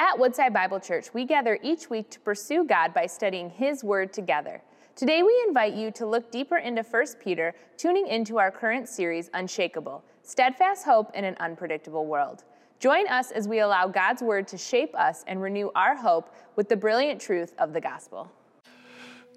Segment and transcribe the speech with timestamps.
[0.00, 4.12] At Woodside Bible Church, we gather each week to pursue God by studying His Word
[4.12, 4.62] together.
[4.94, 9.28] Today, we invite you to look deeper into 1 Peter, tuning into our current series,
[9.34, 12.44] Unshakable Steadfast Hope in an Unpredictable World.
[12.78, 16.68] Join us as we allow God's Word to shape us and renew our hope with
[16.68, 18.30] the brilliant truth of the gospel.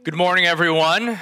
[0.04, 1.18] Good morning, everyone.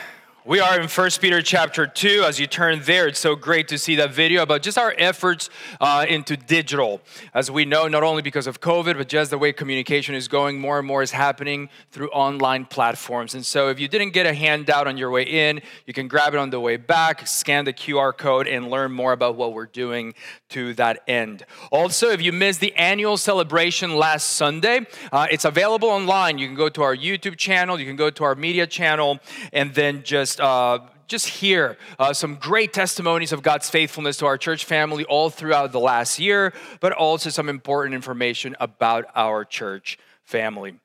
[0.45, 2.23] We are in 1 Peter chapter 2.
[2.25, 5.49] As you turn there, it's so great to see that video about just our efforts
[5.81, 7.01] uh, into digital.
[7.33, 10.57] As we know, not only because of COVID, but just the way communication is going,
[10.57, 13.35] more and more is happening through online platforms.
[13.35, 16.33] And so if you didn't get a handout on your way in, you can grab
[16.33, 19.65] it on the way back, scan the QR code, and learn more about what we're
[19.65, 20.13] doing
[20.49, 21.45] to that end.
[21.69, 26.37] Also, if you missed the annual celebration last Sunday, uh, it's available online.
[26.37, 29.19] You can go to our YouTube channel, you can go to our media channel,
[29.51, 34.37] and then just uh, just hear uh, some great testimonies of God's faithfulness to our
[34.37, 39.97] church family all throughout the last year, but also some important information about our church
[40.23, 40.79] family.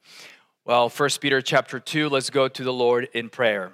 [0.65, 3.73] Well, First Peter chapter 2, let's go to the Lord in prayer.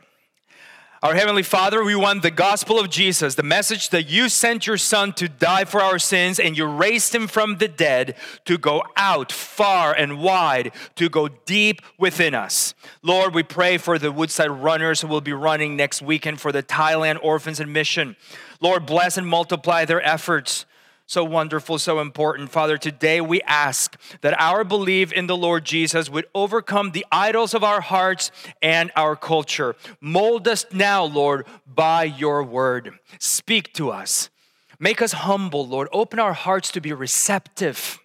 [1.03, 4.77] Our Heavenly Father, we want the gospel of Jesus, the message that you sent your
[4.77, 8.83] Son to die for our sins and you raised him from the dead to go
[8.98, 12.75] out far and wide, to go deep within us.
[13.03, 16.62] Lord, we pray for the Woodside runners who will be running next weekend for the
[16.62, 18.15] Thailand Orphans and Mission.
[18.61, 20.67] Lord, bless and multiply their efforts
[21.11, 22.50] so wonderful, so important.
[22.50, 27.53] Father, today we ask that our belief in the Lord Jesus would overcome the idols
[27.53, 28.30] of our hearts
[28.62, 29.75] and our culture.
[30.00, 32.92] Mold us now, Lord, by your word.
[33.19, 34.31] Speak to us.
[34.78, 35.88] Make us humble, Lord.
[35.92, 37.98] Open our hearts to be receptive.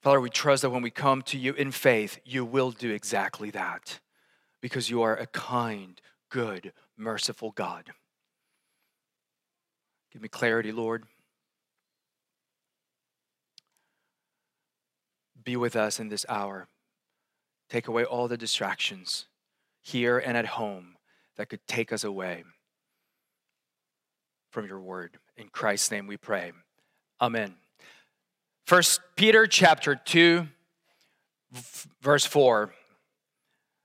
[0.00, 3.50] Father, we trust that when we come to you in faith, you will do exactly
[3.50, 4.00] that
[4.62, 6.00] because you are a kind,
[6.30, 7.92] good, merciful God.
[10.16, 11.04] Give me clarity, Lord.
[15.44, 16.68] Be with us in this hour.
[17.68, 19.26] Take away all the distractions
[19.82, 20.96] here and at home
[21.36, 22.44] that could take us away
[24.48, 25.18] from your word.
[25.36, 26.52] In Christ's name we pray.
[27.20, 27.56] Amen.
[28.64, 30.48] First Peter chapter 2
[32.00, 32.72] verse 4.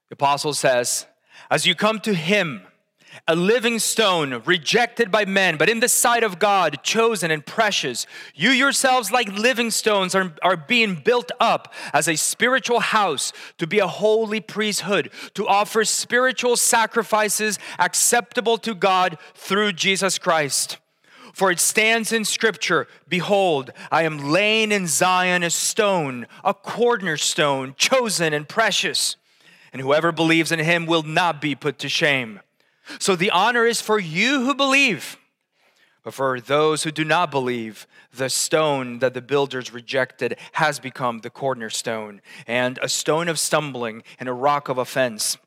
[0.08, 1.08] The apostle says,
[1.50, 2.66] "As you come to him,
[3.28, 8.06] a living stone, rejected by men, but in the sight of God, chosen and precious.
[8.36, 13.68] You yourselves, like living stones, are, are being built up as a spiritual house to
[13.68, 20.78] be a holy priesthood, to offer spiritual sacrifices acceptable to God through Jesus Christ.
[21.34, 27.76] For it stands in Scripture Behold, I am laying in Zion a stone, a cornerstone,
[27.78, 29.16] chosen and precious,
[29.72, 32.42] and whoever believes in him will not be put to shame.
[33.00, 35.18] So the honor is for you who believe.
[36.03, 41.19] But for those who do not believe, the stone that the builders rejected has become
[41.19, 45.38] the cornerstone, and a stone of stumbling and a rock of offense.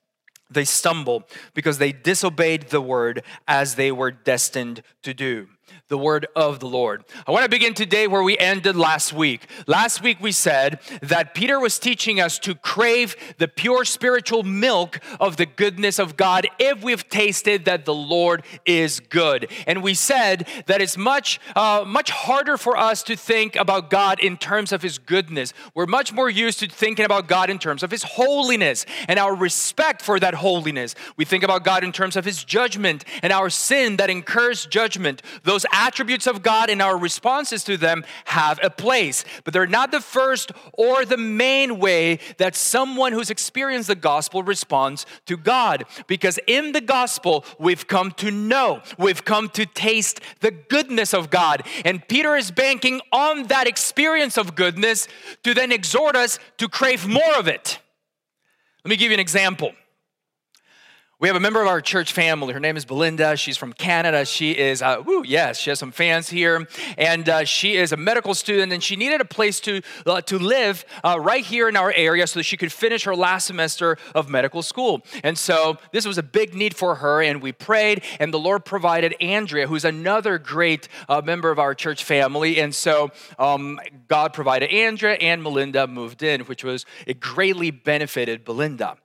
[0.48, 5.48] They stumble because they disobeyed the word as they were destined to do
[5.94, 7.04] the word of the Lord.
[7.24, 9.46] I want to begin today where we ended last week.
[9.68, 14.98] Last week we said that Peter was teaching us to crave the pure spiritual milk
[15.20, 19.48] of the goodness of God if we've tasted that the Lord is good.
[19.68, 24.18] And we said that it's much, uh, much harder for us to think about God
[24.18, 25.52] in terms of his goodness.
[25.74, 29.32] We're much more used to thinking about God in terms of his holiness and our
[29.32, 30.96] respect for that holiness.
[31.16, 35.22] We think about God in terms of his judgment and our sin that incurs judgment.
[35.44, 39.90] Those attributes of God and our responses to them have a place, but they're not
[39.90, 45.84] the first or the main way that someone who's experienced the gospel responds to God.
[46.06, 51.30] Because in the gospel, we've come to know, we've come to taste the goodness of
[51.30, 51.62] God.
[51.84, 55.06] And Peter is banking on that experience of goodness
[55.42, 57.78] to then exhort us to crave more of it.
[58.84, 59.72] Let me give you an example.
[61.20, 62.52] We have a member of our church family.
[62.52, 63.36] Her name is Belinda.
[63.36, 64.24] She's from Canada.
[64.24, 66.66] She is, uh, woo, yes, she has some fans here.
[66.98, 70.40] And uh, she is a medical student, and she needed a place to, uh, to
[70.40, 73.96] live uh, right here in our area so that she could finish her last semester
[74.12, 75.02] of medical school.
[75.22, 78.64] And so this was a big need for her, and we prayed, and the Lord
[78.64, 82.60] provided Andrea, who's another great uh, member of our church family.
[82.60, 83.78] And so um,
[84.08, 88.96] God provided Andrea, and Belinda moved in, which was, it greatly benefited Belinda.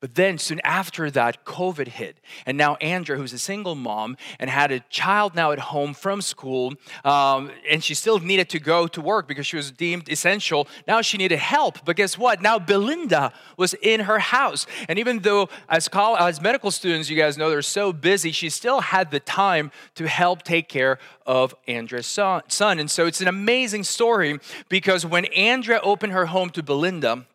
[0.00, 2.18] But then soon after that, COVID hit.
[2.46, 6.20] And now Andrea, who's a single mom and had a child now at home from
[6.22, 10.68] school, um, and she still needed to go to work because she was deemed essential.
[10.86, 11.84] Now she needed help.
[11.84, 12.42] But guess what?
[12.42, 14.66] Now Belinda was in her house.
[14.88, 18.80] And even though as, as medical students, you guys know they're so busy, she still
[18.80, 22.78] had the time to help take care of Andrea's son.
[22.78, 24.38] And so it's an amazing story
[24.68, 27.26] because when Andrea opened her home to Belinda,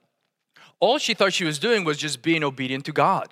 [0.83, 3.29] all she thought she was doing was just being obedient to God,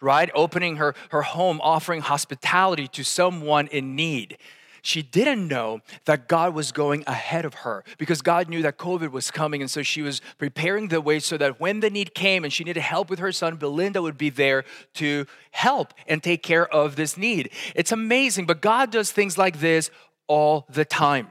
[0.00, 0.30] right?
[0.34, 4.38] Opening her, her home, offering hospitality to someone in need.
[4.80, 9.10] She didn't know that God was going ahead of her because God knew that COVID
[9.10, 9.60] was coming.
[9.60, 12.64] And so she was preparing the way so that when the need came and she
[12.64, 14.64] needed help with her son, Belinda would be there
[14.94, 17.50] to help and take care of this need.
[17.74, 19.90] It's amazing, but God does things like this
[20.28, 21.28] all the time.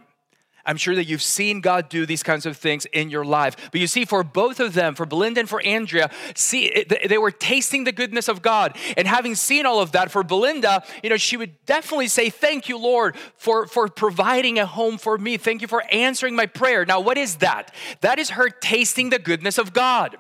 [0.66, 3.56] I'm sure that you've seen God do these kinds of things in your life.
[3.72, 7.32] But you see, for both of them, for Belinda and for Andrea, see, they were
[7.32, 8.78] tasting the goodness of God.
[8.98, 12.70] And having seen all of that, for Belinda, you know, she would definitely say, Thank
[12.70, 15.38] you, Lord, for, for providing a home for me.
[15.38, 16.86] Thank you for answering my prayer.
[16.86, 17.74] Now, what is that?
[18.02, 20.18] That is her tasting the goodness of God.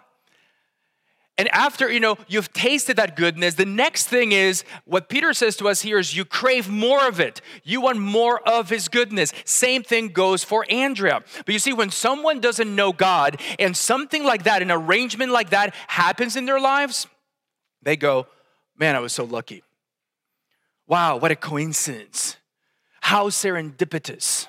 [1.37, 5.57] And after, you know, you've tasted that goodness, the next thing is what Peter says
[5.57, 7.41] to us here is you crave more of it.
[7.63, 9.33] You want more of his goodness.
[9.43, 11.23] Same thing goes for Andrea.
[11.45, 15.49] But you see, when someone doesn't know God and something like that, an arrangement like
[15.49, 17.07] that happens in their lives,
[17.81, 18.27] they go,
[18.77, 19.63] Man, I was so lucky.
[20.87, 22.35] Wow, what a coincidence.
[23.01, 24.44] How serendipitous.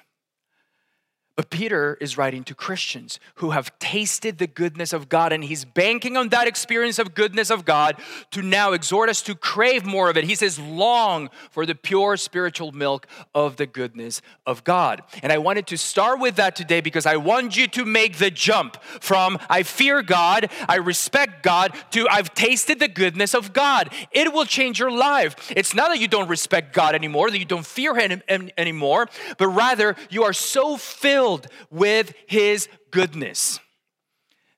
[1.37, 5.67] But Peter is writing to Christians who have tasted the goodness of God, and he's
[5.67, 7.97] banking on that experience of goodness of God
[8.31, 10.25] to now exhort us to crave more of it.
[10.25, 15.03] He says, long for the pure spiritual milk of the goodness of God.
[15.23, 18.31] And I wanted to start with that today because I want you to make the
[18.31, 23.93] jump from I fear God, I respect God, to I've tasted the goodness of God.
[24.11, 25.53] It will change your life.
[25.55, 28.23] It's not that you don't respect God anymore, that you don't fear Him
[28.57, 33.59] anymore, but rather you are so filled filled with His goodness.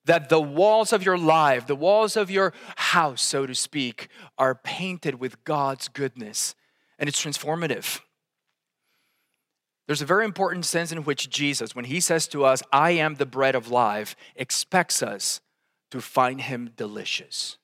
[0.05, 4.55] That the walls of your life, the walls of your house, so to speak, are
[4.55, 6.55] painted with God's goodness.
[6.99, 8.01] And it's transformative.
[9.87, 13.15] There's a very important sense in which Jesus, when he says to us, I am
[13.15, 15.41] the bread of life, expects us
[15.91, 17.58] to find him delicious.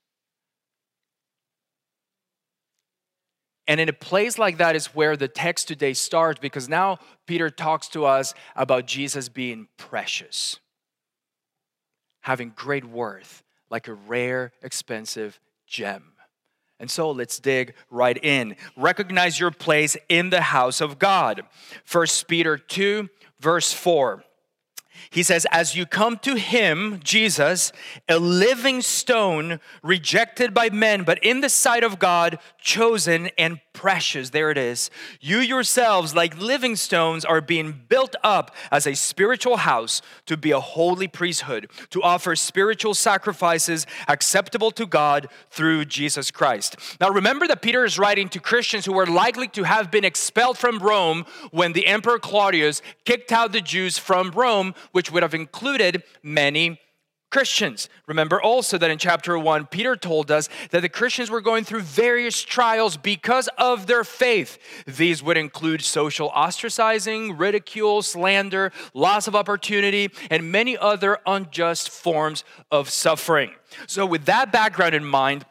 [3.66, 7.48] And in a place like that is where the text today starts because now Peter
[7.48, 10.58] talks to us about Jesus being precious,
[12.20, 16.12] having great worth, like a rare, expensive gem.
[16.78, 18.56] And so let's dig right in.
[18.76, 21.42] Recognize your place in the house of God.
[21.84, 23.08] First Peter 2,
[23.40, 24.22] verse 4.
[25.10, 27.72] He says, As you come to him, Jesus,
[28.08, 34.30] a living stone rejected by men, but in the sight of God, chosen and precious.
[34.30, 34.90] There it is.
[35.20, 40.52] You yourselves, like living stones, are being built up as a spiritual house to be
[40.52, 46.76] a holy priesthood, to offer spiritual sacrifices acceptable to God through Jesus Christ.
[47.00, 50.56] Now, remember that Peter is writing to Christians who were likely to have been expelled
[50.56, 55.34] from Rome when the Emperor Claudius kicked out the Jews from Rome which would have
[55.34, 56.80] included many
[57.34, 57.88] Christians.
[58.06, 61.80] Remember also that in chapter 1, Peter told us that the Christians were going through
[61.80, 64.56] various trials because of their faith.
[64.86, 72.44] These would include social ostracizing, ridicule, slander, loss of opportunity, and many other unjust forms
[72.70, 73.50] of suffering.
[73.88, 75.44] So, with that background in mind,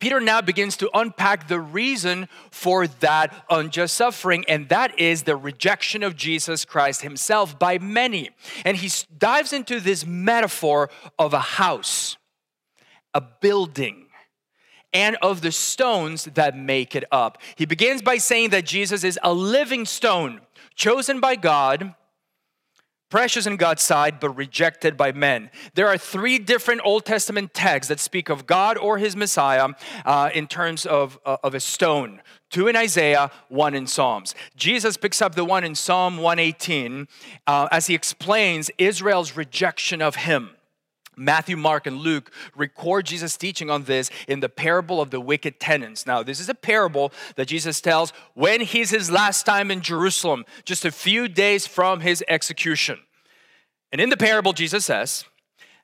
[0.00, 5.36] Peter now begins to unpack the reason for that unjust suffering, and that is the
[5.36, 8.30] rejection of Jesus Christ himself by many.
[8.64, 12.16] And he dives into this metaphor of a house,
[13.12, 14.06] a building,
[14.92, 17.38] and of the stones that make it up.
[17.56, 20.40] He begins by saying that Jesus is a living stone,
[20.74, 21.94] chosen by God
[23.10, 25.50] precious in God's sight, but rejected by men.
[25.74, 29.68] There are three different Old Testament texts that speak of God or his Messiah
[30.04, 32.20] uh, in terms of, uh, of a stone.
[32.50, 34.34] Two in Isaiah, one in Psalms.
[34.56, 37.08] Jesus picks up the one in Psalm 118
[37.46, 40.53] uh, as he explains Israel's rejection of him.
[41.16, 45.60] Matthew, Mark, and Luke record Jesus' teaching on this in the parable of the wicked
[45.60, 46.06] tenants.
[46.06, 50.44] Now, this is a parable that Jesus tells when he's his last time in Jerusalem,
[50.64, 52.98] just a few days from his execution.
[53.92, 55.24] And in the parable, Jesus says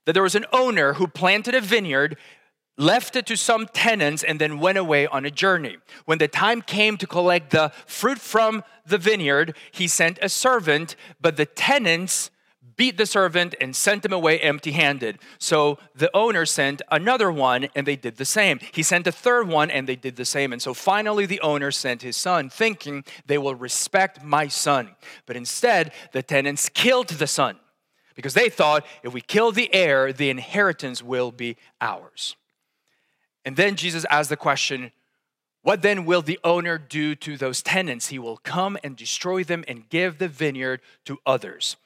[0.04, 2.16] that there was an owner who planted a vineyard,
[2.76, 5.76] left it to some tenants, and then went away on a journey.
[6.06, 10.96] When the time came to collect the fruit from the vineyard, he sent a servant,
[11.20, 12.30] but the tenants
[12.80, 15.18] beat the servant and sent him away empty handed.
[15.36, 18.58] So the owner sent another one and they did the same.
[18.72, 20.50] He sent a third one and they did the same.
[20.50, 24.92] And so finally the owner sent his son, thinking they will respect my son.
[25.26, 27.58] But instead, the tenants killed the son
[28.14, 32.34] because they thought if we kill the heir, the inheritance will be ours.
[33.44, 34.90] And then Jesus asked the question,
[35.60, 38.08] what then will the owner do to those tenants?
[38.08, 41.76] He will come and destroy them and give the vineyard to others.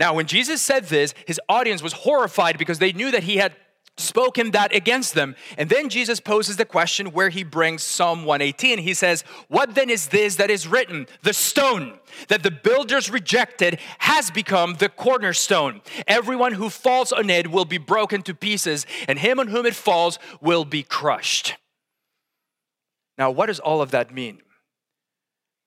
[0.00, 3.54] Now, when Jesus said this, his audience was horrified because they knew that he had
[3.98, 5.36] spoken that against them.
[5.58, 8.78] And then Jesus poses the question where he brings Psalm 118.
[8.78, 11.06] He says, What then is this that is written?
[11.22, 15.82] The stone that the builders rejected has become the cornerstone.
[16.06, 19.74] Everyone who falls on it will be broken to pieces, and him on whom it
[19.74, 21.56] falls will be crushed.
[23.18, 24.40] Now, what does all of that mean?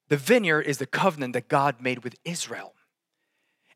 [0.10, 2.74] The vineyard is the covenant that God made with Israel,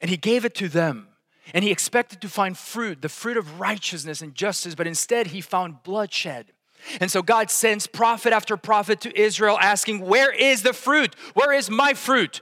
[0.02, 1.08] and he gave it to them
[1.54, 5.42] and he expected to find fruit, the fruit of righteousness and justice, but instead he
[5.42, 6.48] found bloodshed.
[7.00, 11.16] And so God sends prophet after prophet to Israel asking, Where is the fruit?
[11.34, 12.42] Where is my fruit?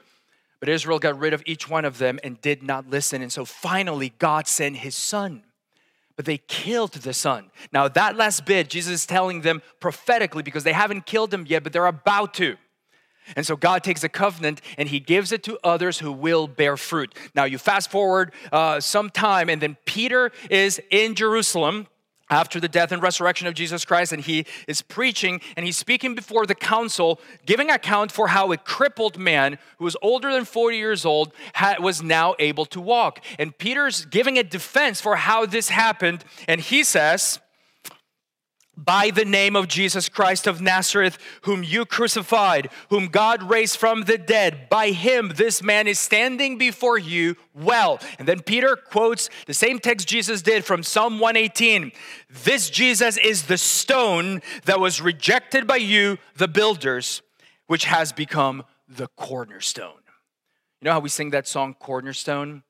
[0.60, 3.22] But Israel got rid of each one of them and did not listen.
[3.22, 5.44] And so finally, God sent his son.
[6.16, 7.52] But they killed the son.
[7.74, 11.64] Now, that last bit, Jesus is telling them prophetically because they haven't killed him yet,
[11.64, 12.56] but they're about to.
[13.36, 16.78] And so God takes a covenant and he gives it to others who will bear
[16.78, 17.14] fruit.
[17.34, 21.88] Now, you fast forward uh, some time, and then Peter is in Jerusalem
[22.30, 26.16] after the death and resurrection of Jesus Christ, and he is preaching and he's speaking
[26.16, 30.78] before the council, giving account for how a crippled man who was older than 40
[30.78, 33.24] years old had, was now able to walk.
[33.38, 37.40] And Peter's giving a defense for how this happened, and he says,
[38.78, 44.04] by the name of Jesus Christ of Nazareth, whom you crucified, whom God raised from
[44.04, 44.70] the dead.
[44.70, 48.00] By him, this man is standing before you well.
[48.20, 51.92] And then Peter quotes the same text Jesus did from Psalm 118
[52.44, 57.22] This Jesus is the stone that was rejected by you, the builders,
[57.68, 60.02] which has become the cornerstone.
[60.82, 62.64] You know how we sing that song, Cornerstone?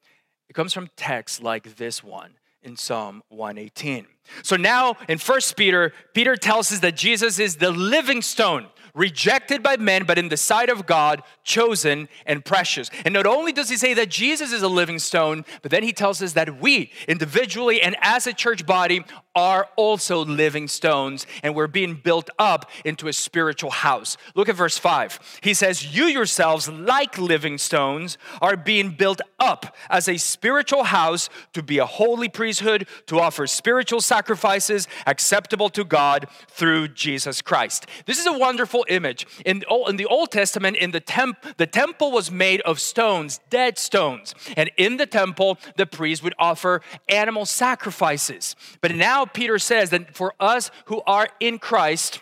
[0.47, 4.07] It comes from texts like this one in Psalm 118.
[4.43, 9.61] So now in First Peter, Peter tells us that Jesus is the living stone, rejected
[9.61, 12.89] by men, but in the sight of God, chosen and precious.
[13.03, 15.93] And not only does he say that Jesus is a living stone, but then he
[15.93, 19.03] tells us that we, individually and as a church body,
[19.35, 24.15] are also living stones and we're being built up into a spiritual house.
[24.33, 25.39] Look at verse 5.
[25.41, 31.29] He says, You yourselves, like living stones, are being built up as a spiritual house
[31.53, 37.87] to be a holy priesthood, to offer spiritual sacrifices acceptable to God through Jesus Christ.
[38.05, 39.27] This is a wonderful image.
[39.45, 43.77] In, in the Old Testament, in the, temp, the temple was made of stones, dead
[43.77, 44.35] stones.
[44.55, 48.55] And in the temple, the priest would offer animal sacrifices.
[48.81, 52.19] But now, Peter says that for us who are in Christ,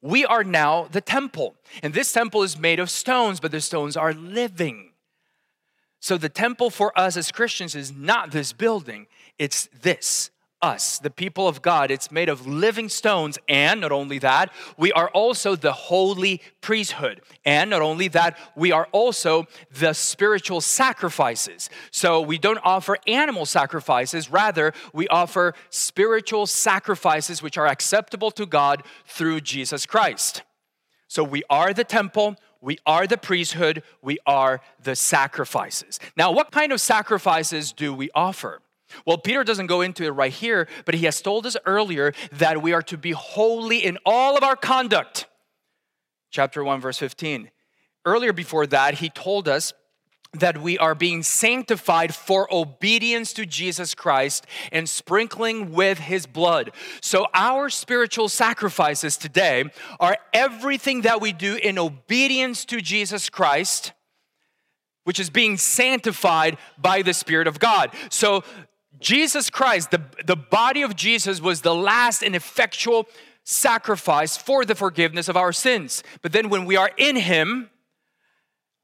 [0.00, 1.54] we are now the temple.
[1.82, 4.90] And this temple is made of stones, but the stones are living.
[6.00, 9.06] So the temple for us as Christians is not this building,
[9.38, 10.31] it's this
[10.62, 11.90] us, the people of God.
[11.90, 13.38] It's made of living stones.
[13.48, 17.20] And not only that, we are also the holy priesthood.
[17.44, 21.68] And not only that, we are also the spiritual sacrifices.
[21.90, 28.46] So we don't offer animal sacrifices, rather, we offer spiritual sacrifices which are acceptable to
[28.46, 30.42] God through Jesus Christ.
[31.08, 32.36] So we are the temple.
[32.62, 35.98] We are the priesthood, we are the sacrifices.
[36.16, 38.62] Now, what kind of sacrifices do we offer?
[39.06, 42.62] Well, Peter doesn't go into it right here, but he has told us earlier that
[42.62, 45.26] we are to be holy in all of our conduct.
[46.30, 47.50] Chapter 1, verse 15.
[48.04, 49.72] Earlier before that, he told us
[50.34, 56.72] that we are being sanctified for obedience to Jesus Christ and sprinkling with his blood.
[57.02, 59.64] So, our spiritual sacrifices today
[60.00, 63.92] are everything that we do in obedience to Jesus Christ,
[65.04, 67.90] which is being sanctified by the Spirit of God.
[68.08, 68.42] So,
[69.02, 73.06] Jesus Christ, the, the body of Jesus, was the last and effectual
[73.44, 76.02] sacrifice for the forgiveness of our sins.
[76.22, 77.70] But then when we are in Him,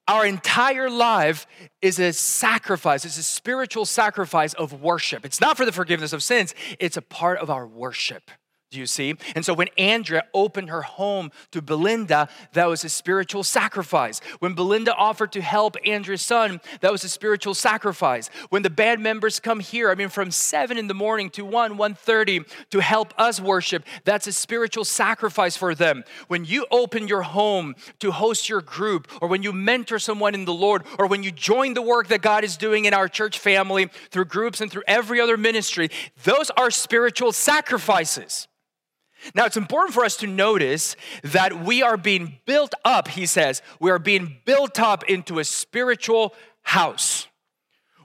[0.07, 1.47] our entire life
[1.83, 5.25] is a sacrifice, it's a spiritual sacrifice of worship.
[5.25, 8.31] It's not for the forgiveness of sins, it's a part of our worship
[8.71, 9.15] Do you see?
[9.35, 14.21] And so when Andrea opened her home to Belinda, that was a spiritual sacrifice.
[14.41, 18.29] When Belinda offered to help Andrea's son, that was a spiritual sacrifice.
[18.51, 21.79] When the band members come here, I mean from 7 in the morning to 1,
[21.79, 26.05] 1.30 to help us worship, that's a spiritual sacrifice for them.
[26.27, 30.45] When you open your home to host your group, or when you mentor someone in
[30.45, 33.39] the Lord, or when you join the work that God is doing in our church
[33.39, 35.89] family through groups and through every other ministry,
[36.25, 38.47] those are spiritual sacrifices.
[39.35, 43.63] Now, it's important for us to notice that we are being built up, he says,
[43.81, 47.27] we are being built up into a spiritual house.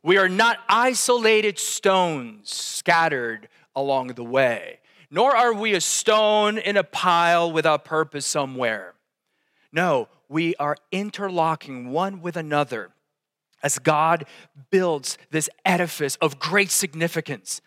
[0.02, 4.80] We are not isolated stones scattered along the way,
[5.10, 8.96] nor are we a stone in a pile without purpose somewhere.
[9.72, 12.92] No, we are interlocking one with another
[13.64, 14.26] as God
[14.70, 17.62] builds this edifice of great significance.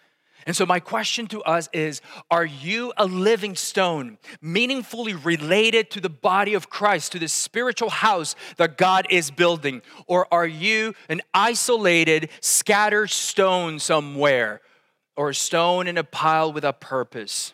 [0.47, 2.01] And so, my question to us is
[2.31, 7.91] Are you a living stone, meaningfully related to the body of Christ, to the spiritual
[7.91, 9.83] house that God is building?
[10.07, 14.61] Or are you an isolated, scattered stone somewhere,
[15.17, 17.53] or a stone in a pile with a purpose?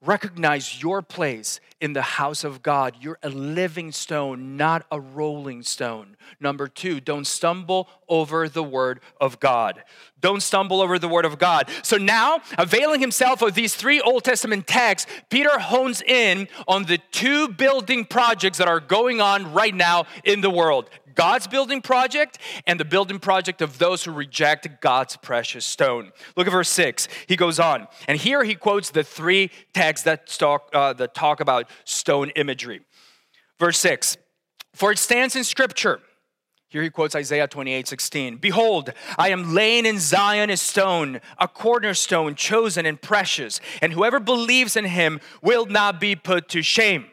[0.00, 2.94] Recognize your place in the house of God.
[3.00, 6.16] You're a living stone, not a rolling stone.
[6.38, 9.82] Number two, don't stumble over the word of God.
[10.20, 11.68] Don't stumble over the word of God.
[11.82, 16.98] So now, availing himself of these three Old Testament texts, Peter hones in on the
[17.10, 22.38] two building projects that are going on right now in the world God's building project
[22.64, 26.12] and the building project of those who reject God's precious stone.
[26.36, 27.08] Look at verse 6.
[27.26, 31.40] He goes on, and here he quotes the three texts that talk, uh, that talk
[31.40, 32.82] about stone imagery.
[33.58, 34.16] Verse 6
[34.74, 36.00] For it stands in Scripture.
[36.68, 38.36] Here he quotes Isaiah 28 16.
[38.36, 44.20] Behold, I am laying in Zion a stone, a cornerstone, chosen and precious, and whoever
[44.20, 47.06] believes in him will not be put to shame.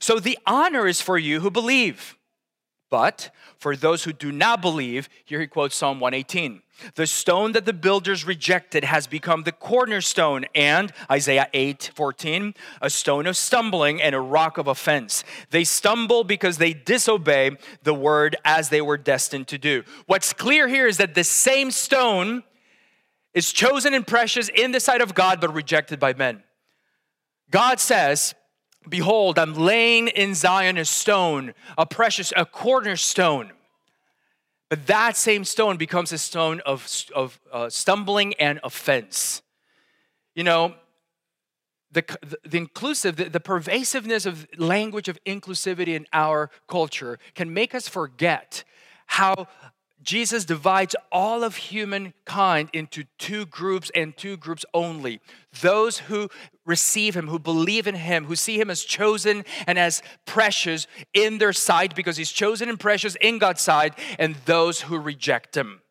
[0.00, 2.18] So the honor is for you who believe.
[2.92, 6.60] But for those who do not believe, here he quotes Psalm 118
[6.94, 12.90] The stone that the builders rejected has become the cornerstone, and Isaiah 8 14, a
[12.90, 15.24] stone of stumbling and a rock of offense.
[15.48, 19.84] They stumble because they disobey the word as they were destined to do.
[20.04, 22.42] What's clear here is that the same stone
[23.32, 26.42] is chosen and precious in the sight of God, but rejected by men.
[27.50, 28.34] God says,
[28.88, 33.52] Behold, I'm laying in Zion a stone, a precious, a cornerstone.
[34.68, 39.42] But that same stone becomes a stone of, of uh, stumbling and offense.
[40.34, 40.74] You know,
[41.92, 42.04] the,
[42.44, 47.86] the, inclusive, the, the pervasiveness of language of inclusivity in our culture can make us
[47.86, 48.64] forget
[49.06, 49.46] how
[50.02, 55.20] Jesus divides all of humankind into two groups and two groups only
[55.60, 56.28] those who
[56.64, 61.38] receive him, who believe in him, who see him as chosen and as precious in
[61.38, 65.82] their sight because he's chosen and precious in God's sight, and those who reject him.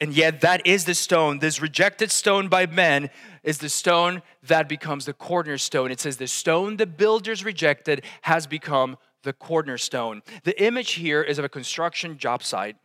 [0.00, 1.38] And yet, that is the stone.
[1.38, 3.10] This rejected stone by men
[3.42, 5.90] is the stone that becomes the cornerstone.
[5.90, 10.22] It says, The stone the builders rejected has become the cornerstone.
[10.42, 12.76] The image here is of a construction job site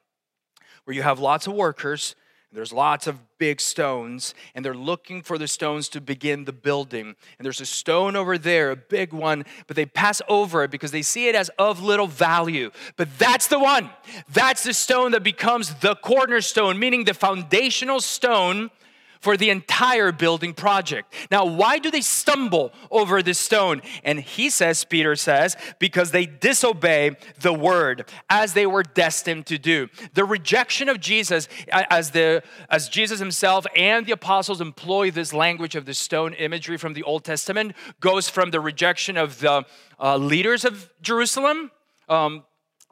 [0.85, 2.15] where you have lots of workers,
[2.51, 7.15] there's lots of big stones, and they're looking for the stones to begin the building.
[7.37, 10.89] And there's a stone over there, a big one, but they pass over it because
[10.91, 12.71] they see it as of little value.
[12.95, 13.91] But that's the one.
[14.33, 18.71] That's the stone that becomes the cornerstone, meaning the foundational stone
[19.19, 21.13] for the entire building project.
[21.29, 23.81] Now, why do they stumble over this stone?
[24.03, 29.57] And he says, Peter says, because they disobey the word as they were destined to
[29.57, 29.89] do.
[30.13, 35.75] The rejection of Jesus, as, the, as Jesus himself and the apostles employ this language
[35.75, 39.65] of the stone imagery from the Old Testament, goes from the rejection of the
[39.99, 41.71] uh, leaders of Jerusalem.
[42.07, 42.43] Um,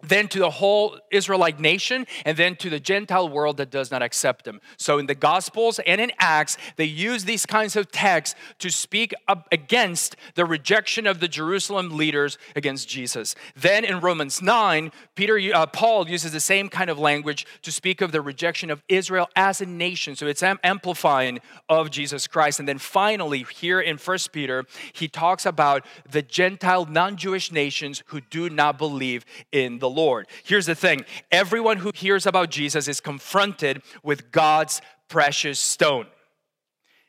[0.04, 4.04] then to the whole Israelite nation, and then to the Gentile world that does not
[4.04, 4.62] accept them.
[4.78, 9.14] So in the Gospels and in Acts, they use these kinds of texts to speak
[9.28, 13.36] up against the rejection of the Jerusalem leaders against Jesus.
[13.56, 18.02] Then in Romans 9, Peter, uh, Paul uses the same kind of language to speak
[18.02, 20.16] of the rejection of Israel as a nation.
[20.16, 22.60] So it's amplifying of Jesus Christ.
[22.60, 28.22] And then finally, here in First Peter, he talks about the Gentile non-Jewish nations who
[28.22, 30.28] do not believe in the the Lord.
[30.44, 36.08] Here's the thing everyone who hears about Jesus is confronted with God's precious stone.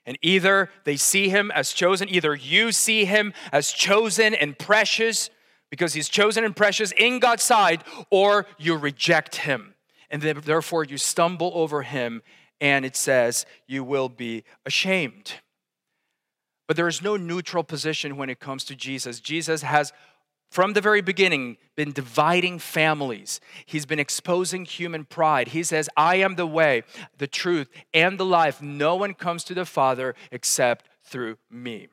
[0.07, 5.29] And either they see him as chosen, either you see him as chosen and precious
[5.71, 9.75] because he's chosen and precious in God's sight, or you reject him.
[10.09, 12.23] And then, therefore, you stumble over him,
[12.59, 15.35] and it says, you will be ashamed.
[16.67, 19.21] But there is no neutral position when it comes to Jesus.
[19.21, 19.93] Jesus has,
[20.51, 23.41] from the very beginning, been dividing families.
[23.67, 25.49] He's been exposing human pride.
[25.49, 26.83] He says, I am the way,
[27.19, 28.63] the truth, and the life.
[28.63, 31.89] No one comes to the Father except through me.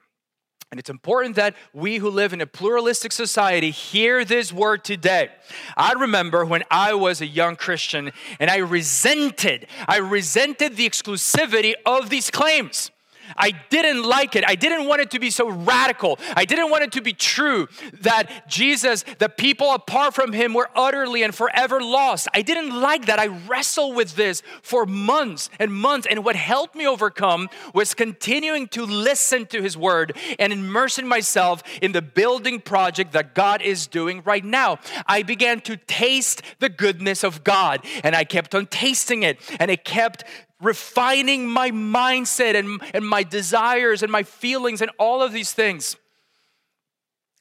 [0.72, 5.30] And it's important that we who live in a pluralistic society hear this word today.
[5.78, 11.76] I remember when I was a young Christian and I resented, I resented the exclusivity
[11.86, 12.92] of these claims.
[13.38, 14.44] I didn't like it.
[14.48, 16.20] I didn't want it to be so radical.
[16.36, 17.68] I didn't want it to be true
[18.02, 22.28] that Jesus, the people apart from him, were utterly and forever lost.
[22.34, 23.20] I didn't like that.
[23.20, 26.08] I wrestled with this for months and months.
[26.10, 31.64] And what helped me overcome was continuing to listen to his word and immersing myself
[31.82, 34.80] in the building project that God is doing right now.
[35.08, 39.72] I began to taste the goodness of God and I kept on tasting it and
[39.72, 40.24] it kept
[40.66, 45.96] refining my mindset and, and my desires and my feelings and all of these things.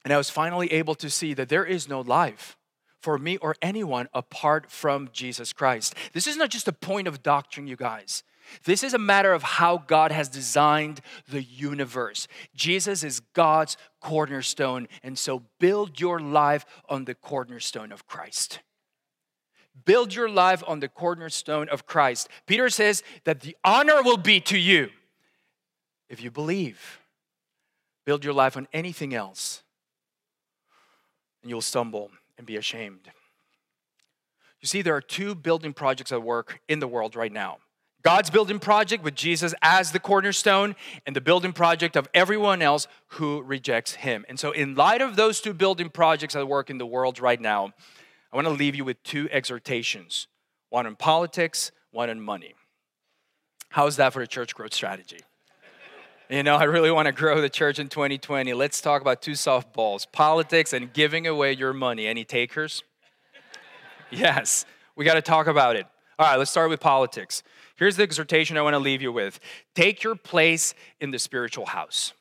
[0.04, 2.56] And I was finally able to see that there is no life
[3.00, 5.94] for me or anyone apart from Jesus Christ.
[6.12, 8.22] This is not just a point of doctrine, you guys.
[8.64, 12.28] This is a matter of how God has designed the universe.
[12.54, 18.60] Jesus is God's cornerstone, and so build your life on the cornerstone of Christ.
[19.84, 22.28] Build your life on the cornerstone of Christ.
[22.46, 24.90] Peter says that the honor will be to you
[26.08, 27.00] if you believe.
[28.04, 29.62] Build your life on anything else,
[31.42, 33.10] and you'll stumble and be ashamed.
[34.60, 37.58] You see, there are two building projects at work in the world right now
[38.04, 42.86] God's building project with Jesus as the cornerstone, and the building project of everyone else
[43.06, 44.26] who rejects him.
[44.28, 47.40] And so, in light of those two building projects at work in the world right
[47.40, 47.72] now,
[48.34, 50.26] I want to leave you with two exhortations
[50.68, 52.54] one on politics, one on money.
[53.68, 55.20] How's that for a church growth strategy?
[56.28, 58.52] You know, I really want to grow the church in 2020.
[58.54, 62.08] Let's talk about two softballs politics and giving away your money.
[62.08, 62.82] Any takers?
[64.10, 64.66] yes,
[64.96, 65.86] we got to talk about it.
[66.18, 67.44] All right, let's start with politics.
[67.76, 69.38] Here's the exhortation I want to leave you with
[69.76, 72.12] take your place in the spiritual house.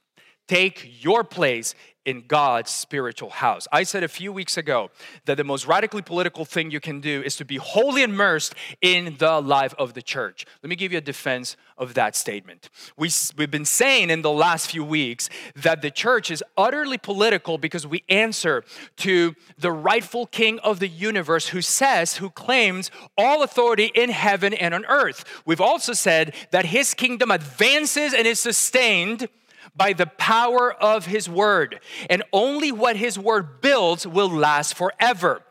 [0.47, 1.73] Take your place
[2.06, 3.68] in God's spiritual house.
[3.72, 4.92] I said a few weeks ago
[5.26, 9.16] that the most radically political thing you can do is to be wholly immersed in
[9.20, 10.46] the life of the church.
[10.62, 12.70] Let me give you a defense of that statement.
[12.98, 17.58] We, we've been saying in the last few weeks that the church is utterly political
[17.58, 18.63] because we answer
[18.98, 24.54] to the rightful king of the universe who says, who claims all authority in heaven
[24.54, 25.26] and on earth.
[25.46, 29.30] We've also said that his kingdom advances and is sustained
[29.76, 31.80] by the power of his word.
[32.10, 35.42] And only what his word builds will last forever.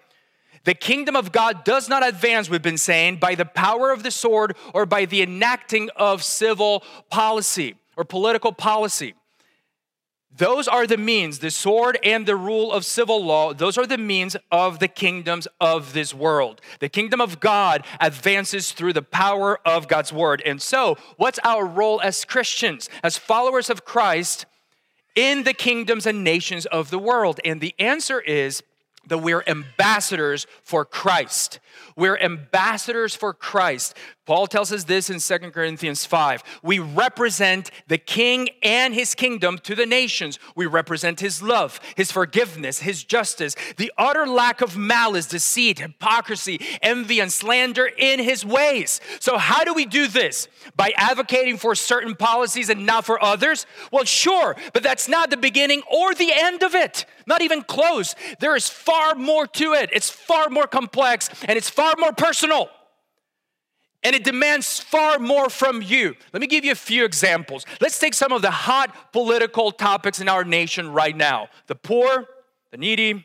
[0.65, 4.13] The kingdom of God does not advance, we've been saying, by the power of the
[4.13, 9.15] sword or by the enacting of civil policy or political policy.
[10.37, 13.99] Those are the means, the sword and the rule of civil law, those are the
[13.99, 16.61] means of the kingdoms of this world.
[16.81, 20.43] The kingdom of God advances through the power of God's word.
[20.47, 24.47] And so, what's our role as Christians, as followers of Christ
[25.15, 27.39] in the kingdoms and nations of the world?
[27.45, 28.63] And the answer is
[29.09, 31.59] that we're ambassadors for Christ.
[31.97, 33.97] We're ambassadors for Christ.
[34.25, 36.45] Paul tells us this in 2 Corinthians 5.
[36.63, 40.39] We represent the king and his kingdom to the nations.
[40.55, 46.61] We represent his love, his forgiveness, his justice, the utter lack of malice, deceit, hypocrisy,
[46.83, 49.01] envy, and slander in his ways.
[49.19, 50.47] So, how do we do this?
[50.77, 53.67] By advocating for certain policies and not for others?
[53.91, 57.07] Well, sure, but that's not the beginning or the end of it.
[57.27, 58.15] Not even close.
[58.39, 59.91] There is far more to it.
[59.93, 62.71] It's far more complex and it's far more personal
[64.03, 66.15] and it demands far more from you.
[66.33, 67.65] Let me give you a few examples.
[67.81, 72.27] Let's take some of the hot political topics in our nation right now the poor,
[72.71, 73.25] the needy,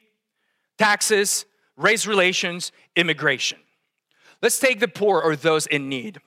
[0.78, 3.60] taxes, race relations, immigration.
[4.42, 6.20] Let's take the poor or those in need.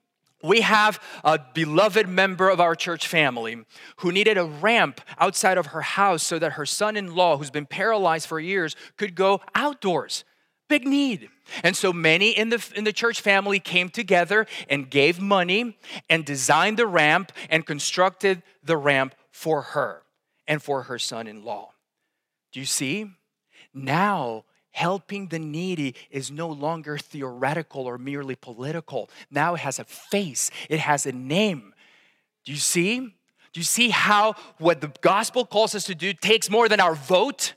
[0.42, 3.62] We have a beloved member of our church family
[3.96, 7.50] who needed a ramp outside of her house so that her son in law, who's
[7.50, 10.24] been paralyzed for years, could go outdoors.
[10.70, 11.28] Big need.
[11.64, 15.76] And so many in the, in the church family came together and gave money
[16.08, 20.02] and designed the ramp and constructed the ramp for her
[20.46, 21.72] and for her son in law.
[22.52, 23.10] Do you see?
[23.74, 29.10] Now, helping the needy is no longer theoretical or merely political.
[29.28, 31.74] Now it has a face, it has a name.
[32.44, 33.00] Do you see?
[33.52, 36.94] Do you see how what the gospel calls us to do takes more than our
[36.94, 37.54] vote?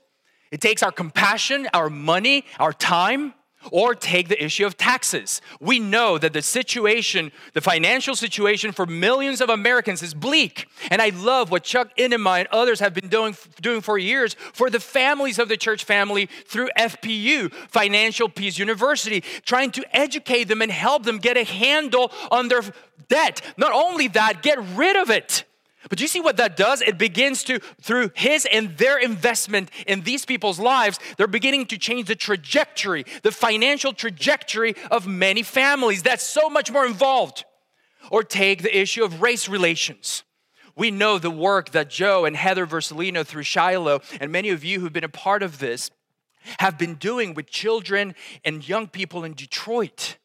[0.54, 3.34] It takes our compassion, our money, our time.
[3.72, 5.40] Or take the issue of taxes.
[5.62, 10.68] We know that the situation, the financial situation for millions of Americans is bleak.
[10.92, 14.70] And I love what Chuck Inema and others have been doing, doing for years for
[14.70, 20.62] the families of the church family through FPU, Financial Peace University, trying to educate them
[20.62, 22.64] and help them get a handle on their
[23.08, 23.42] debt.
[23.56, 25.46] Not only that, get rid of it.
[25.90, 26.82] But you see what that does?
[26.82, 31.78] It begins to, through his and their investment in these people's lives, they're beginning to
[31.78, 36.04] change the trajectory, the financial trajectory of many families.
[36.04, 37.46] That's so much more involved.
[38.12, 40.24] Or take the issue of race relations.
[40.76, 44.80] We know the work that Joe and Heather Versalino through Shiloh, and many of you
[44.80, 45.92] who've been a part of this,
[46.60, 50.18] have been doing with children and young people in Detroit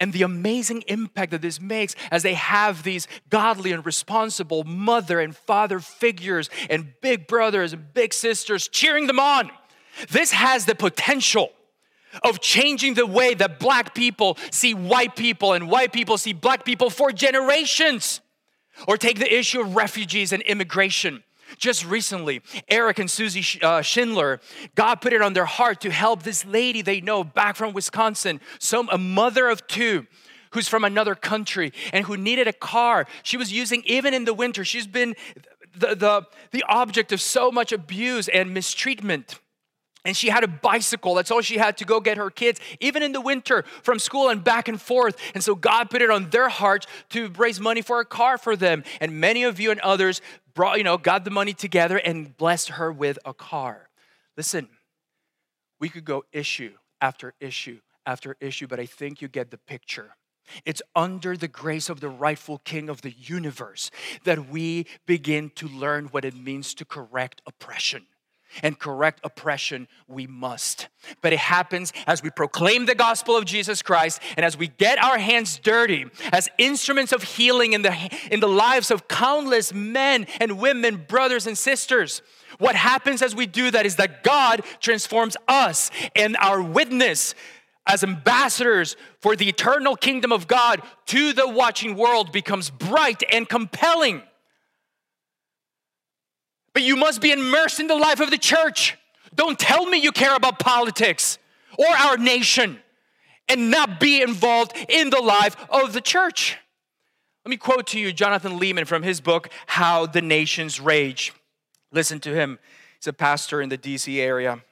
[0.00, 5.20] and the amazing impact that this makes as they have these godly and responsible mother
[5.20, 9.50] and father figures and big brothers and big sisters cheering them on.
[10.10, 11.52] This has the potential
[12.24, 16.64] of changing the way that black people see white people and white people see black
[16.64, 18.20] people for generations.
[18.88, 21.22] Or take the issue of refugees and immigration.
[21.58, 24.40] Just recently, Eric and Susie uh, Schindler,
[24.74, 28.40] God put it on their heart to help this lady they know back from Wisconsin,
[28.58, 30.06] some a mother of two
[30.52, 33.06] who's from another country and who needed a car.
[33.22, 34.64] She was using even in the winter.
[34.64, 35.14] She's been
[35.76, 39.38] the, the, the object of so much abuse and mistreatment.
[40.04, 41.14] And she had a bicycle.
[41.14, 44.30] That's all she had to go get her kids, even in the winter, from school
[44.30, 45.16] and back and forth.
[45.34, 48.56] And so God put it on their hearts to raise money for a car for
[48.56, 48.82] them.
[49.00, 50.22] And many of you and others
[50.54, 53.90] brought, you know, got the money together and blessed her with a car.
[54.36, 54.68] Listen,
[55.78, 60.16] we could go issue after issue after issue, but I think you get the picture.
[60.64, 63.90] It's under the grace of the rightful king of the universe
[64.24, 68.06] that we begin to learn what it means to correct oppression
[68.62, 70.88] and correct oppression we must.
[71.20, 75.02] But it happens as we proclaim the gospel of Jesus Christ and as we get
[75.02, 80.26] our hands dirty as instruments of healing in the, in the lives of countless men
[80.40, 82.22] and women, brothers and sisters.
[82.58, 87.34] What happens as we do that is that God transforms us and our witness
[87.86, 93.48] as ambassadors for the eternal kingdom of God to the watching world becomes bright and
[93.48, 94.22] compelling.
[96.72, 98.96] But you must be immersed in the life of the church.
[99.34, 101.38] Don't tell me you care about politics
[101.78, 102.78] or our nation
[103.48, 106.56] and not be involved in the life of the church.
[107.44, 111.32] Let me quote to you Jonathan Leeman from his book, How the Nations Rage.
[111.90, 112.58] Listen to him.
[112.98, 114.62] He's a pastor in the DC area.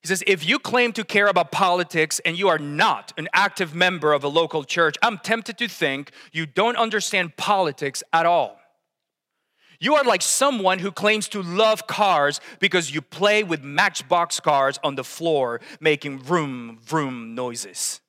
[0.00, 3.72] He says, if you claim to care about politics and you are not an active
[3.74, 8.58] member of a local church, I'm tempted to think you don't understand politics at all.
[9.82, 14.78] You are like someone who claims to love cars because you play with matchbox cars
[14.84, 18.00] on the floor, making vroom, vroom noises.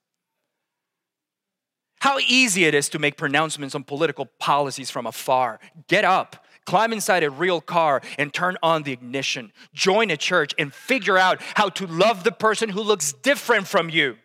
[2.01, 5.59] How easy it is to make pronouncements on political policies from afar.
[5.87, 9.51] Get up, climb inside a real car, and turn on the ignition.
[9.73, 13.89] Join a church and figure out how to love the person who looks different from
[13.89, 14.17] you,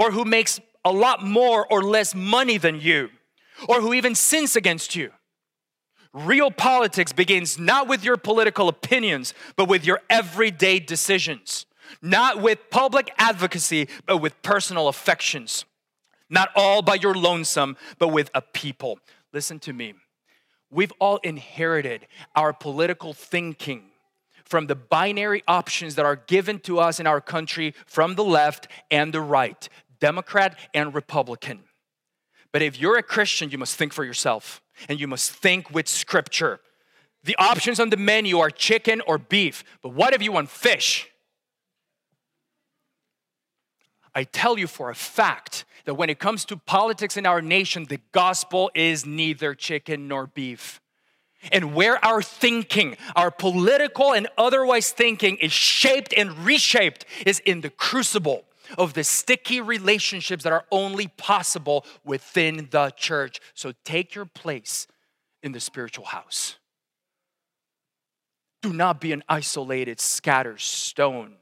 [0.00, 3.10] or who makes a lot more or less money than you,
[3.68, 5.12] or who even sins against you.
[6.12, 11.66] Real politics begins not with your political opinions, but with your everyday decisions.
[12.02, 15.64] Not with public advocacy, but with personal affections.
[16.30, 18.98] Not all by your lonesome, but with a people.
[19.32, 19.94] Listen to me.
[20.70, 23.84] We've all inherited our political thinking
[24.44, 28.68] from the binary options that are given to us in our country from the left
[28.90, 29.68] and the right,
[30.00, 31.60] Democrat and Republican.
[32.52, 35.88] But if you're a Christian, you must think for yourself and you must think with
[35.88, 36.60] scripture.
[37.24, 41.08] The options on the menu are chicken or beef, but what if you want fish?
[44.14, 47.84] I tell you for a fact that when it comes to politics in our nation,
[47.84, 50.80] the gospel is neither chicken nor beef.
[51.52, 57.60] And where our thinking, our political and otherwise thinking, is shaped and reshaped is in
[57.60, 58.44] the crucible
[58.76, 63.40] of the sticky relationships that are only possible within the church.
[63.54, 64.86] So take your place
[65.42, 66.56] in the spiritual house.
[68.62, 71.36] Do not be an isolated, scattered stone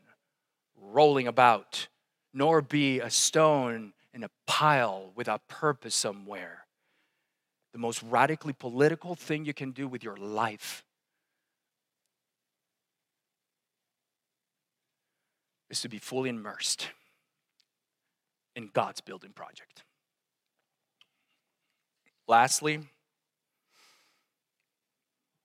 [0.79, 1.89] rolling about,
[2.33, 6.67] nor be a stone in a pile without purpose somewhere.
[7.73, 10.85] The most radically political thing you can do with your life
[15.69, 16.89] is to be fully immersed
[18.57, 19.85] in God's building project.
[22.27, 22.81] Lastly,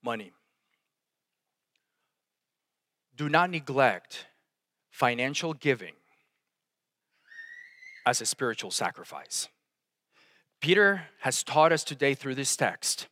[0.03, 0.31] money.
[3.15, 4.25] Do not neglect
[4.89, 5.93] financial giving
[8.05, 9.47] as a spiritual sacrifice.
[10.59, 13.07] Peter has taught us today through this text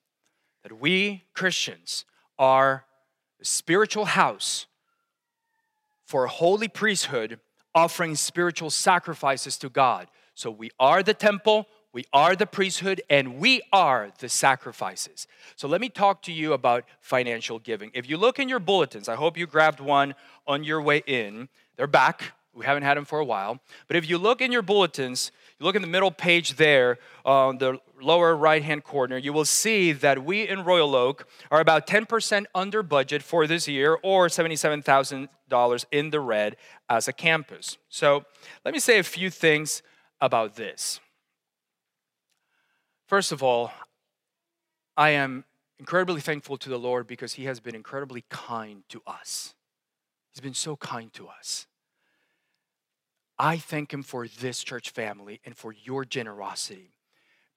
[0.63, 2.05] that we Christians
[2.39, 2.85] are
[3.39, 4.65] a spiritual house
[6.05, 7.39] for a holy priesthood
[7.75, 10.07] offering spiritual sacrifices to God.
[10.33, 15.27] So we are the temple, we are the priesthood, and we are the sacrifices.
[15.55, 17.91] So let me talk to you about financial giving.
[17.93, 20.15] If you look in your bulletins, I hope you grabbed one
[20.47, 21.49] on your way in.
[21.77, 22.33] They're back.
[22.53, 23.59] We haven't had them for a while.
[23.87, 27.57] But if you look in your bulletins, you look in the middle page there on
[27.57, 31.87] the lower right hand corner, you will see that we in Royal Oak are about
[31.87, 35.29] 10% under budget for this year or $77,000
[35.91, 36.55] in the red
[36.89, 37.77] as a campus.
[37.89, 38.25] So
[38.65, 39.81] let me say a few things
[40.21, 40.99] about this.
[43.07, 43.71] First of all,
[44.95, 45.45] I am
[45.79, 49.55] incredibly thankful to the Lord because He has been incredibly kind to us.
[50.31, 51.65] He's been so kind to us.
[53.37, 56.91] I thank Him for this church family and for your generosity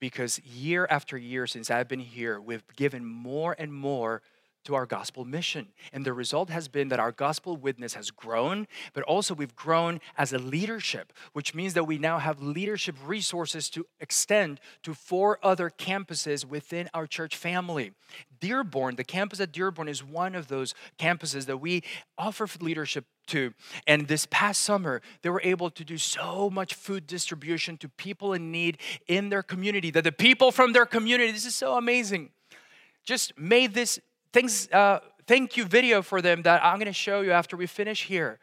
[0.02, 4.22] because year after year since I've been here, we've given more and more
[4.64, 5.68] to our gospel mission.
[5.92, 10.00] And the result has been that our gospel witness has grown, but also we've grown
[10.16, 15.38] as a leadership, which means that we now have leadership resources to extend to four
[15.42, 17.92] other campuses within our church family.
[18.40, 21.82] Dearborn, the campus at Dearborn is one of those campuses that we
[22.18, 23.54] offer leadership to.
[23.86, 28.32] And this past summer, they were able to do so much food distribution to people
[28.32, 32.30] in need in their community, that the people from their community, this is so amazing,
[33.04, 34.00] just made this
[34.32, 37.66] things, uh, thank you video for them that I'm going to show you after we
[37.66, 38.38] finish here.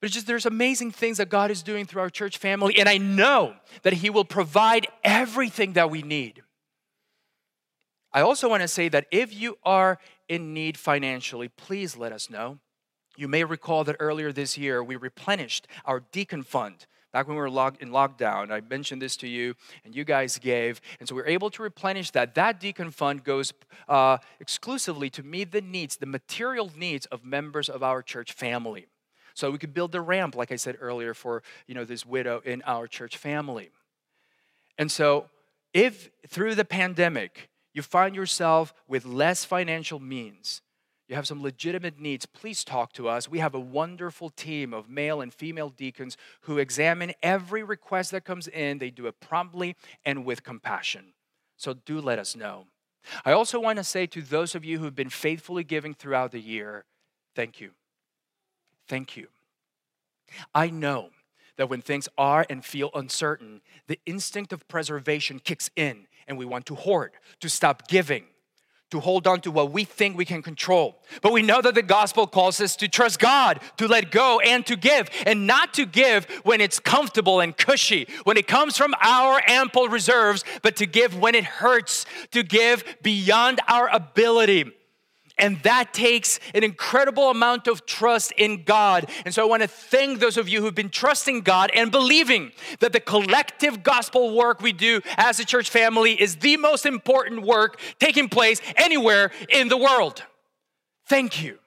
[0.00, 2.88] But it's just there's amazing things that God is doing through our church family, and
[2.88, 6.42] I know that He will provide everything that we need.
[8.12, 12.30] I also want to say that if you are in need financially, please let us
[12.30, 12.58] know.
[13.16, 17.40] You may recall that earlier this year we replenished our deacon fund back when we
[17.40, 18.50] were locked in lockdown.
[18.50, 20.80] I mentioned this to you, and you guys gave.
[20.98, 22.34] And so we are able to replenish that.
[22.34, 23.52] That deacon fund goes
[23.88, 28.86] uh, exclusively to meet the needs, the material needs of members of our church family.
[29.34, 32.42] So we could build the ramp, like I said earlier, for you know this widow
[32.44, 33.70] in our church family.
[34.76, 35.26] And so,
[35.72, 40.62] if through the pandemic you find yourself with less financial means,
[41.10, 43.28] you have some legitimate needs, please talk to us.
[43.28, 48.24] We have a wonderful team of male and female deacons who examine every request that
[48.24, 48.78] comes in.
[48.78, 51.14] They do it promptly and with compassion.
[51.56, 52.66] So do let us know.
[53.24, 56.40] I also want to say to those of you who've been faithfully giving throughout the
[56.40, 56.84] year,
[57.34, 57.72] thank you.
[58.86, 59.26] Thank you.
[60.54, 61.10] I know
[61.56, 66.44] that when things are and feel uncertain, the instinct of preservation kicks in and we
[66.44, 68.26] want to hoard, to stop giving
[68.90, 70.96] to hold on to what we think we can control.
[71.22, 74.66] But we know that the gospel calls us to trust God, to let go, and
[74.66, 78.94] to give, and not to give when it's comfortable and cushy, when it comes from
[79.00, 84.72] our ample reserves, but to give when it hurts, to give beyond our ability.
[85.40, 89.10] And that takes an incredible amount of trust in God.
[89.24, 92.52] And so I want to thank those of you who've been trusting God and believing
[92.80, 97.42] that the collective gospel work we do as a church family is the most important
[97.42, 100.22] work taking place anywhere in the world.
[101.06, 101.58] Thank you.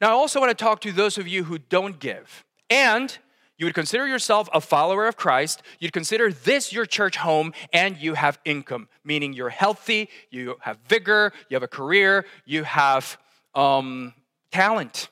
[0.00, 3.18] Now, I also want to talk to those of you who don't give and
[3.58, 7.96] you would consider yourself a follower of Christ, you'd consider this your church home, and
[7.96, 13.18] you have income, meaning you're healthy, you have vigor, you have a career, you have
[13.54, 14.14] um,
[14.52, 15.08] talent.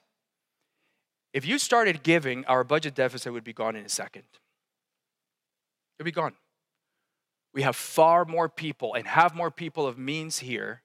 [1.32, 4.22] If you started giving, our budget deficit would be gone in a second.
[5.98, 6.34] It would be gone.
[7.52, 10.82] We have far more people and have more people of means here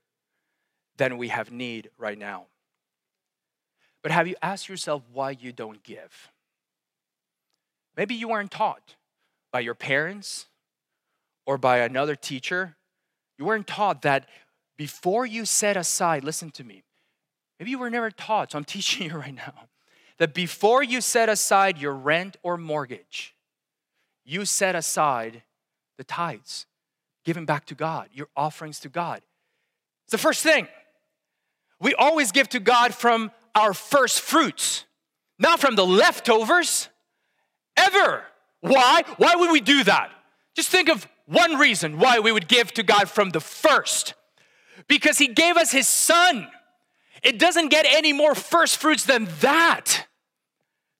[0.97, 2.47] than we have need right now.
[4.01, 6.31] But have you asked yourself why you don't give?
[7.97, 8.95] Maybe you weren't taught
[9.51, 10.47] by your parents
[11.45, 12.75] or by another teacher.
[13.37, 14.29] You weren't taught that
[14.77, 16.83] before you set aside, listen to me.
[17.59, 19.53] Maybe you were never taught, so I'm teaching you right now.
[20.17, 23.35] That before you set aside your rent or mortgage,
[24.23, 25.43] you set aside
[25.97, 26.65] the tithes,
[27.25, 29.21] given back to God, your offerings to God.
[30.05, 30.67] It's the first thing.
[31.79, 34.85] We always give to God from our first fruits,
[35.39, 36.89] not from the leftovers.
[37.81, 38.23] Ever.
[38.61, 39.03] Why?
[39.17, 40.11] Why would we do that?
[40.55, 44.13] Just think of one reason why we would give to God from the first.
[44.87, 46.47] Because He gave us His Son.
[47.23, 50.07] It doesn't get any more first fruits than that.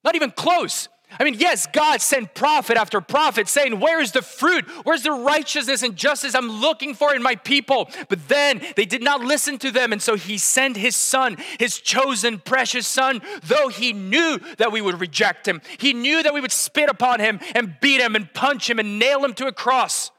[0.04, 0.88] Not even close.
[1.18, 4.64] I mean, yes, God sent prophet after prophet saying, Where's the fruit?
[4.84, 7.90] Where's the righteousness and justice I'm looking for in my people?
[8.08, 9.92] But then they did not listen to them.
[9.92, 14.80] And so he sent his son, his chosen, precious son, though he knew that we
[14.80, 15.60] would reject him.
[15.78, 18.98] He knew that we would spit upon him and beat him and punch him and
[18.98, 20.10] nail him to a cross.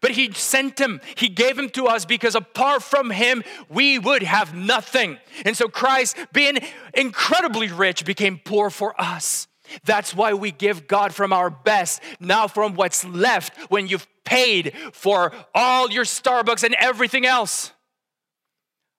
[0.00, 4.22] But he sent him, he gave him to us because apart from him, we would
[4.22, 5.18] have nothing.
[5.44, 6.58] And so Christ, being
[6.94, 9.48] incredibly rich, became poor for us.
[9.84, 14.74] That's why we give God from our best, not from what's left when you've paid
[14.92, 17.72] for all your Starbucks and everything else.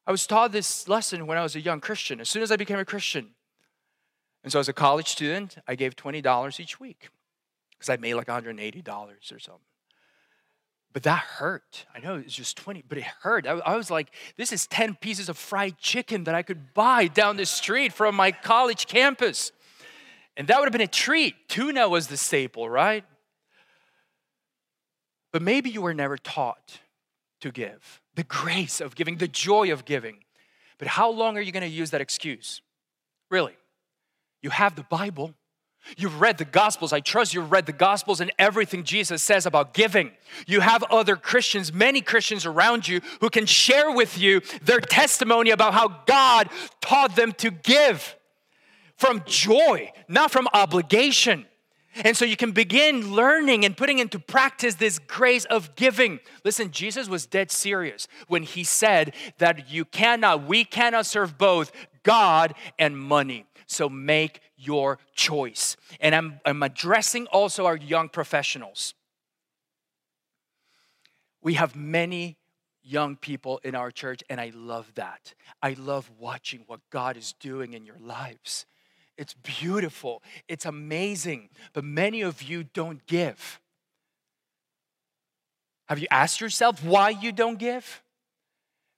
[0.06, 2.56] I was taught this lesson when I was a young Christian, as soon as I
[2.56, 3.30] became a Christian.
[4.44, 7.10] And so, as a college student, I gave $20 each week
[7.72, 9.62] because I made like $180 or something.
[10.92, 11.86] But that hurt.
[11.96, 13.48] I know it's just 20, but it hurt.
[13.48, 17.08] I, I, was like, this is 10 pieces of fried chicken that I could buy
[17.08, 19.52] down the street from my college campus.
[20.36, 21.36] And that would have been a treat.
[21.48, 23.04] Tuna was the staple, right?
[25.32, 26.80] But maybe you were never taught
[27.42, 30.24] to give the grace of giving, the joy of giving.
[30.78, 32.62] But how long are you going to use that excuse?
[33.30, 33.56] Really?
[34.42, 35.34] You have the Bible.
[35.98, 36.94] You've read the Gospels.
[36.94, 40.12] I trust you've read the Gospels and everything Jesus says about giving.
[40.48, 45.50] You have other Christians, many Christians around you, who can share with you their testimony
[45.50, 48.16] about how God taught them to give
[49.04, 51.46] from joy, not from obligation.
[52.06, 56.22] And so you can begin learning and putting into practice this grace of giving.
[56.46, 61.74] Listen, Jesus was dead serious when he said that you cannot, we cannot serve both
[62.04, 63.46] God and money.
[63.68, 65.76] So make your choice.
[66.00, 68.94] And I'm, I'm addressing also our young professionals.
[71.42, 72.38] We have many
[72.82, 75.34] young people in our church, and I love that.
[75.62, 78.66] I love watching what God is doing in your lives.
[79.18, 83.60] It's beautiful, it's amazing, but many of you don't give.
[85.88, 88.02] Have you asked yourself why you don't give?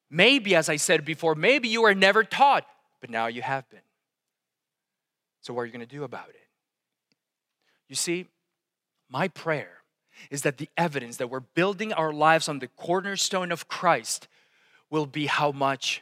[0.09, 2.65] Maybe, as I said before, maybe you were never taught,
[3.01, 3.81] but now you have been.
[5.41, 6.47] So, what are you going to do about it?
[7.89, 8.27] You see,
[9.09, 9.81] my prayer
[10.31, 14.27] is that the evidence that we're building our lives on the cornerstone of Christ
[14.89, 16.01] will be how much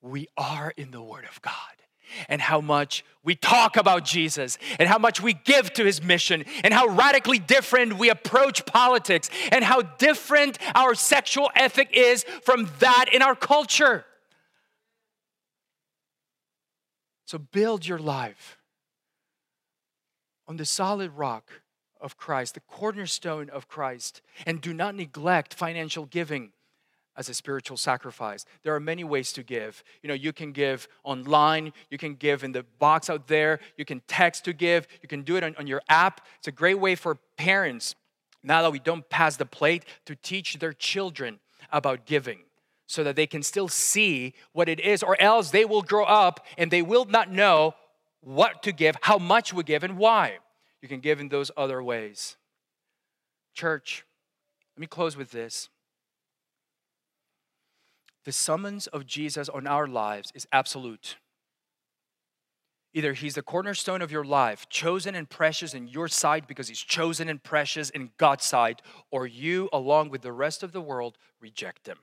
[0.00, 1.79] we are in the Word of God
[2.28, 6.44] and how much we talk about Jesus and how much we give to his mission
[6.64, 12.68] and how radically different we approach politics and how different our sexual ethic is from
[12.78, 14.04] that in our culture.
[17.26, 18.58] So build your life
[20.48, 21.62] on the solid rock
[22.00, 26.52] of Christ, the cornerstone of Christ, and do not neglect financial giving
[27.20, 28.46] as a spiritual sacrifice.
[28.62, 29.84] There are many ways to give.
[30.02, 33.84] You know, you can give online, you can give in the box out there, you
[33.84, 36.22] can text to give, you can do it on, on your app.
[36.38, 37.94] It's a great way for parents,
[38.42, 41.40] now that we don't pass the plate, to teach their children
[41.70, 42.38] about giving
[42.86, 46.46] so that they can still see what it is, or else they will grow up
[46.56, 47.74] and they will not know
[48.22, 50.38] what to give, how much we give, and why.
[50.80, 52.38] You can give in those other ways.
[53.52, 54.06] Church,
[54.74, 55.68] let me close with this
[58.24, 61.16] the summons of Jesus on our lives is absolute.
[62.92, 66.80] Either he's the cornerstone of your life, chosen and precious in your sight because he's
[66.80, 71.16] chosen and precious in God's sight, or you, along with the rest of the world,
[71.40, 71.98] reject him.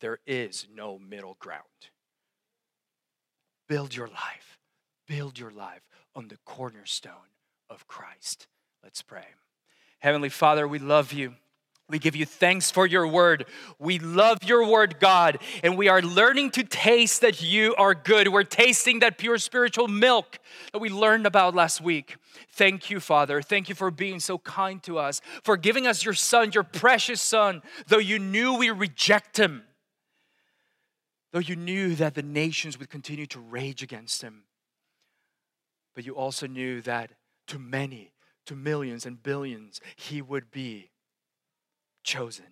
[0.00, 1.62] There is no middle ground.
[3.68, 4.58] Build your life,
[5.06, 5.82] build your life
[6.14, 7.32] on the cornerstone
[7.70, 8.48] of Christ.
[8.82, 9.26] Let's pray.
[10.00, 11.34] Heavenly Father, we love you.
[11.88, 13.46] We give you thanks for your word.
[13.78, 18.26] We love your word, God, and we are learning to taste that you are good.
[18.28, 20.40] We're tasting that pure spiritual milk
[20.72, 22.16] that we learned about last week.
[22.50, 23.40] Thank you, Father.
[23.40, 27.22] Thank you for being so kind to us, for giving us your son, your precious
[27.22, 29.62] son, though you knew we reject him,
[31.32, 34.42] though you knew that the nations would continue to rage against him.
[35.94, 37.12] But you also knew that
[37.46, 38.10] to many,
[38.46, 40.90] to millions and billions, he would be
[42.06, 42.46] chosen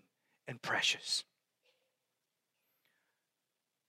[0.46, 1.24] and precious.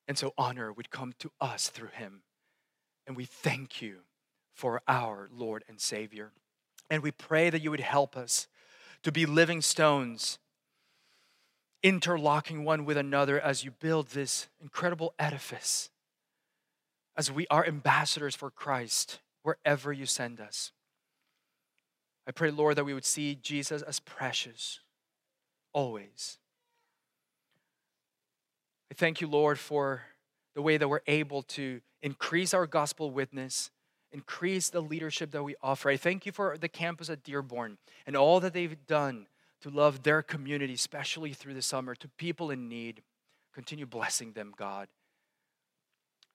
[0.08, 2.22] And so honor would come to us through him.
[3.08, 3.98] And we thank you
[4.54, 6.32] for our Lord and Savior.
[6.90, 8.48] And we pray that you would help us
[9.04, 10.38] to be living stones,
[11.84, 15.90] interlocking one with another as you build this incredible edifice,
[17.18, 20.72] as we are ambassadors for Christ wherever you send us.
[22.28, 24.80] I pray, Lord, that we would see Jesus as precious
[25.76, 26.40] always.
[28.90, 30.02] I thank you, Lord, for
[30.56, 33.70] the way that we're able to increase our gospel witness
[34.16, 35.90] increase the leadership that we offer.
[35.90, 39.28] I thank you for the campus at Dearborn and all that they've done
[39.62, 43.02] to love their community, especially through the summer, to people in need.
[43.54, 44.88] Continue blessing them, God.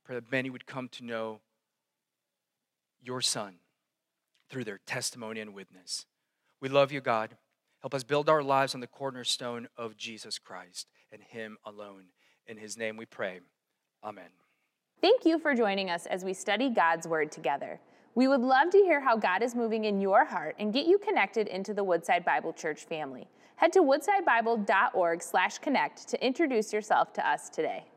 [0.05, 1.41] Pray that many would come to know
[3.03, 3.55] your Son
[4.51, 6.05] through their testimony and witness.
[6.61, 7.37] We love you, God.
[7.81, 12.05] Help us build our lives on the cornerstone of Jesus Christ and Him alone.
[12.47, 13.41] In His name we pray.
[14.05, 14.29] Amen.
[15.01, 17.81] Thank you for joining us as we study God's Word together.
[18.15, 20.99] We would love to hear how God is moving in your heart and get you
[20.99, 23.29] connected into the Woodside Bible Church family.
[23.57, 27.90] Head to woodsidebible.org/connect to introduce yourself to us today.